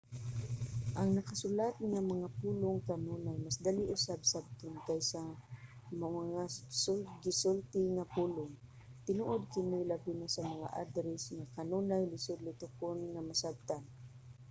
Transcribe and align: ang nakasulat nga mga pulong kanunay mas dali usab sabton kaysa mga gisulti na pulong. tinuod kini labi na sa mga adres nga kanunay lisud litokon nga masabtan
ang 0.99 1.09
nakasulat 1.17 1.75
nga 1.89 2.01
mga 2.13 2.27
pulong 2.39 2.79
kanunay 2.89 3.37
mas 3.45 3.57
dali 3.65 3.83
usab 3.95 4.19
sabton 4.31 4.75
kaysa 4.87 5.21
mga 6.03 6.21
gisulti 7.23 7.81
na 7.95 8.03
pulong. 8.15 8.53
tinuod 9.07 9.41
kini 9.53 9.79
labi 9.91 10.11
na 10.15 10.27
sa 10.35 10.41
mga 10.53 10.67
adres 10.83 11.23
nga 11.37 11.47
kanunay 11.57 12.03
lisud 12.13 12.39
litokon 12.47 12.99
nga 13.13 13.21
masabtan 13.29 13.83